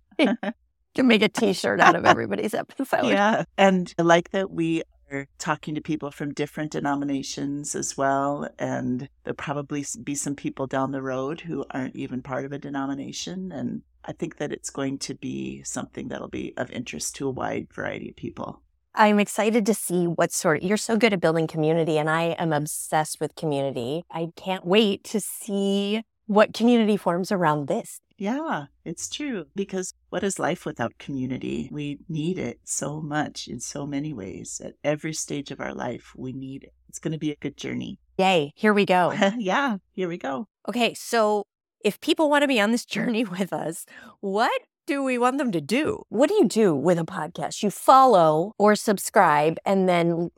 Can 0.93 1.07
make 1.07 1.21
a 1.21 1.29
T-shirt 1.29 1.79
out 1.79 1.95
of 1.95 2.05
everybody's 2.05 2.53
episode. 2.63 3.07
Yeah. 3.07 3.45
And 3.57 3.93
I 3.97 4.01
like 4.01 4.31
that 4.31 4.51
we 4.51 4.83
are 5.09 5.27
talking 5.39 5.73
to 5.75 5.81
people 5.81 6.11
from 6.11 6.33
different 6.33 6.71
denominations 6.73 7.73
as 7.75 7.95
well. 7.97 8.49
And 8.59 9.07
there'll 9.23 9.35
probably 9.35 9.85
be 10.03 10.15
some 10.15 10.35
people 10.35 10.67
down 10.67 10.91
the 10.91 11.01
road 11.01 11.41
who 11.41 11.65
aren't 11.71 11.95
even 11.95 12.21
part 12.21 12.43
of 12.43 12.51
a 12.51 12.59
denomination. 12.59 13.53
And 13.53 13.83
I 14.03 14.11
think 14.11 14.37
that 14.37 14.51
it's 14.51 14.69
going 14.69 14.97
to 14.99 15.15
be 15.15 15.63
something 15.63 16.09
that'll 16.09 16.27
be 16.27 16.53
of 16.57 16.69
interest 16.71 17.15
to 17.15 17.27
a 17.27 17.31
wide 17.31 17.67
variety 17.73 18.09
of 18.09 18.17
people. 18.17 18.61
I'm 18.93 19.19
excited 19.19 19.65
to 19.65 19.73
see 19.73 20.05
what 20.05 20.31
sort. 20.31 20.63
You're 20.63 20.77
so 20.77 20.97
good 20.97 21.13
at 21.13 21.21
building 21.21 21.47
community, 21.47 21.97
and 21.97 22.09
I 22.09 22.35
am 22.37 22.51
obsessed 22.51 23.19
with 23.19 23.35
community. 23.35 24.03
I 24.11 24.29
can't 24.35 24.65
wait 24.65 25.03
to 25.05 25.19
see 25.19 26.03
what 26.27 26.53
community 26.53 26.97
forms 26.97 27.31
around 27.31 27.67
this. 27.67 28.01
Yeah, 28.17 28.65
it's 28.85 29.09
true. 29.09 29.45
Because 29.55 29.93
what 30.09 30.23
is 30.23 30.37
life 30.37 30.65
without 30.65 30.97
community? 30.99 31.69
We 31.71 31.99
need 32.07 32.37
it 32.37 32.59
so 32.63 33.01
much 33.01 33.47
in 33.47 33.59
so 33.59 33.87
many 33.87 34.13
ways. 34.13 34.61
At 34.63 34.73
every 34.83 35.13
stage 35.13 35.51
of 35.51 35.59
our 35.59 35.73
life, 35.73 36.13
we 36.15 36.31
need 36.33 36.63
it. 36.63 36.73
It's 36.87 36.99
going 36.99 37.13
to 37.13 37.17
be 37.17 37.31
a 37.31 37.37
good 37.37 37.57
journey. 37.57 37.97
Yay! 38.17 38.51
Here 38.55 38.73
we 38.73 38.85
go. 38.85 39.13
yeah, 39.37 39.77
here 39.93 40.07
we 40.07 40.17
go. 40.17 40.47
Okay, 40.69 40.93
so 40.93 41.45
if 41.83 41.99
people 41.99 42.29
want 42.29 42.43
to 42.43 42.47
be 42.47 42.61
on 42.61 42.71
this 42.71 42.85
journey 42.97 43.23
with 43.23 43.53
us, 43.53 43.85
what 44.19 44.61
do 44.85 45.03
we 45.03 45.17
want 45.17 45.37
them 45.37 45.51
to 45.51 45.61
do? 45.61 46.03
What 46.09 46.27
do 46.29 46.35
you 46.35 46.47
do 46.47 46.75
with 46.75 46.97
a 46.97 47.03
podcast? 47.03 47.63
You 47.63 47.69
follow 47.69 48.53
or 48.57 48.75
subscribe 48.75 49.57
and 49.65 49.87
then 49.87 50.29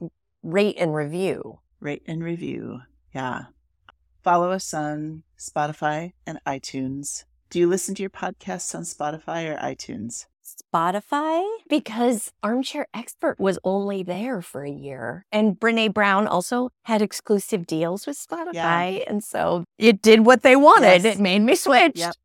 rate 0.43 0.75
and 0.77 0.93
review. 0.93 1.59
rate 1.79 2.03
and 2.07 2.23
review. 2.23 2.81
Yeah. 3.13 3.45
Follow 4.23 4.51
us 4.51 4.73
on 4.73 5.23
Spotify 5.37 6.13
and 6.25 6.39
iTunes. 6.47 7.25
Do 7.49 7.59
you 7.59 7.67
listen 7.67 7.93
to 7.95 8.01
your 8.01 8.09
podcasts 8.09 8.73
on 8.73 8.83
Spotify 8.83 9.53
or 9.53 9.57
iTunes? 9.57 10.25
Spotify 10.73 11.45
because 11.69 12.31
Armchair 12.41 12.87
Expert 12.93 13.39
was 13.39 13.57
only 13.63 14.03
there 14.03 14.41
for 14.41 14.63
a 14.63 14.71
year. 14.71 15.25
And 15.31 15.59
Brene 15.59 15.93
Brown 15.93 16.27
also 16.27 16.69
had 16.83 17.01
exclusive 17.01 17.65
deals 17.65 18.05
with 18.05 18.17
Spotify. 18.17 19.03
And 19.07 19.23
so 19.23 19.63
it 19.77 20.01
did 20.01 20.25
what 20.25 20.41
they 20.41 20.55
wanted. 20.55 21.03
Yes. 21.03 21.15
It 21.17 21.19
made 21.19 21.39
me 21.41 21.55
switch. 21.55 21.97
Yep. 21.97 22.15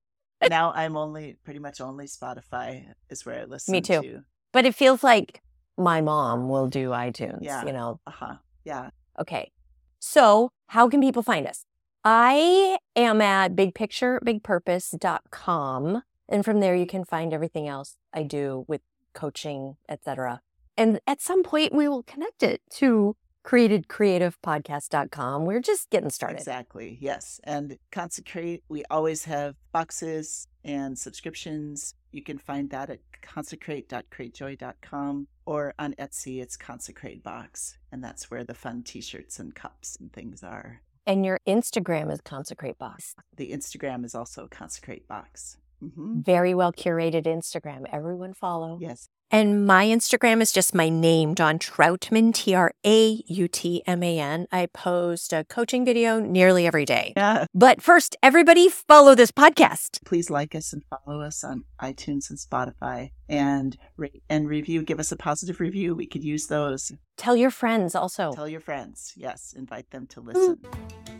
Now 0.48 0.72
I'm 0.74 0.96
only 0.96 1.36
pretty 1.44 1.58
much 1.60 1.80
only 1.80 2.06
Spotify 2.06 2.86
is 3.10 3.24
where 3.26 3.40
I 3.40 3.44
listen 3.44 3.72
Me 3.72 3.80
too. 3.80 4.02
to. 4.02 4.20
But 4.52 4.64
it 4.66 4.74
feels 4.74 5.02
like 5.02 5.42
my 5.76 6.00
mom 6.00 6.48
will 6.48 6.68
do 6.68 6.90
iTunes, 6.90 7.38
Yeah. 7.42 7.64
you 7.64 7.72
know. 7.72 8.00
Uh 8.06 8.10
huh. 8.12 8.34
Yeah. 8.64 8.90
Okay. 9.20 9.50
So 9.98 10.50
how 10.68 10.88
can 10.88 11.00
people 11.00 11.22
find 11.22 11.46
us? 11.46 11.64
I 12.04 12.78
am 12.96 13.20
at 13.20 13.54
bigpicturebigpurpose.com. 13.56 16.02
And 16.28 16.44
from 16.44 16.60
there, 16.60 16.76
you 16.76 16.86
can 16.86 17.04
find 17.04 17.32
everything 17.32 17.66
else 17.68 17.96
I 18.12 18.22
do 18.22 18.64
with 18.68 18.82
coaching, 19.14 19.76
etc. 19.88 20.40
And 20.76 21.00
at 21.06 21.20
some 21.22 21.42
point, 21.42 21.74
we 21.74 21.88
will 21.88 22.02
connect 22.02 22.42
it 22.42 22.60
to 22.74 23.16
createdcreativepodcast.com. 23.48 25.46
We're 25.46 25.60
just 25.60 25.88
getting 25.88 26.10
started. 26.10 26.36
Exactly. 26.36 26.98
Yes. 27.00 27.40
And 27.44 27.78
Consecrate, 27.90 28.62
we 28.68 28.84
always 28.90 29.24
have 29.24 29.54
boxes 29.72 30.48
and 30.64 30.98
subscriptions. 30.98 31.94
You 32.12 32.22
can 32.22 32.36
find 32.36 32.68
that 32.70 32.90
at 32.90 33.00
consecrate.cratejoy.com 33.22 35.28
or 35.46 35.72
on 35.78 35.94
Etsy, 35.94 36.42
it's 36.42 36.58
Consecrate 36.58 37.22
Box. 37.22 37.78
And 37.90 38.04
that's 38.04 38.30
where 38.30 38.44
the 38.44 38.52
fun 38.52 38.82
t 38.82 39.00
shirts 39.00 39.38
and 39.38 39.54
cups 39.54 39.96
and 39.98 40.12
things 40.12 40.42
are. 40.42 40.82
And 41.06 41.24
your 41.24 41.40
Instagram 41.48 42.12
is 42.12 42.20
Consecrate 42.20 42.76
Box. 42.76 43.14
The 43.36 43.52
Instagram 43.52 44.04
is 44.04 44.14
also 44.14 44.46
Consecrate 44.50 45.08
Box. 45.08 45.56
Mm-hmm. 45.82 46.20
Very 46.20 46.54
well 46.54 46.72
curated 46.72 47.24
Instagram. 47.24 47.86
Everyone 47.90 48.34
follow. 48.34 48.76
Yes. 48.78 49.08
And 49.30 49.66
my 49.66 49.84
Instagram 49.84 50.40
is 50.40 50.52
just 50.52 50.74
my 50.74 50.88
name, 50.88 51.34
Dawn 51.34 51.58
Trautman, 51.58 52.32
T 52.32 52.54
R 52.54 52.72
A 52.86 53.22
U 53.26 53.48
T 53.48 53.82
M 53.86 54.02
A 54.02 54.18
N. 54.18 54.46
I 54.50 54.66
post 54.66 55.32
a 55.32 55.44
coaching 55.44 55.84
video 55.84 56.18
nearly 56.18 56.66
every 56.66 56.86
day. 56.86 57.12
Yeah. 57.16 57.44
But 57.54 57.82
first, 57.82 58.16
everybody 58.22 58.68
follow 58.68 59.14
this 59.14 59.30
podcast. 59.30 60.04
Please 60.04 60.30
like 60.30 60.54
us 60.54 60.72
and 60.72 60.82
follow 60.84 61.20
us 61.20 61.44
on 61.44 61.64
iTunes 61.80 62.30
and 62.30 62.38
Spotify 62.38 63.10
and 63.28 63.76
rate 63.98 64.22
and 64.30 64.48
review. 64.48 64.82
Give 64.82 64.98
us 64.98 65.12
a 65.12 65.16
positive 65.16 65.60
review. 65.60 65.94
We 65.94 66.06
could 66.06 66.24
use 66.24 66.46
those. 66.46 66.90
Tell 67.18 67.36
your 67.36 67.50
friends 67.50 67.94
also. 67.94 68.32
Tell 68.32 68.48
your 68.48 68.60
friends. 68.60 69.12
Yes. 69.16 69.54
Invite 69.56 69.90
them 69.90 70.06
to 70.06 70.20
listen. 70.20 70.58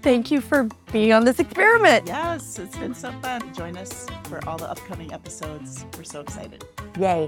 Thank 0.01 0.31
you 0.31 0.41
for 0.41 0.69
being 0.93 1.13
on 1.13 1.25
this 1.25 1.39
experiment. 1.39 2.07
Yes. 2.07 2.59
It's 2.59 2.79
been 2.79 2.95
so 2.95 3.13
fun. 3.21 3.53
Join 3.53 3.77
us 3.77 4.07
for 4.25 4.43
all 4.49 4.57
the 4.57 4.71
upcoming 4.71 5.13
episodes. 5.13 5.85
We're 5.97 6.05
so 6.05 6.21
excited. 6.21 6.65
Yay. 6.99 7.27